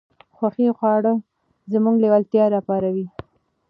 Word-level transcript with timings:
خوښې 0.35 0.67
خواړه 0.77 1.13
زموږ 1.71 1.95
لېوالتیا 2.03 2.45
راپاروي. 2.55 3.05